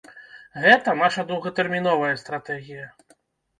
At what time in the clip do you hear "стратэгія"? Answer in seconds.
2.25-2.91